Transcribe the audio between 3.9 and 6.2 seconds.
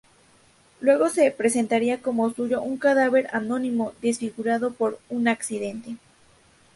desfigurado por un accidente.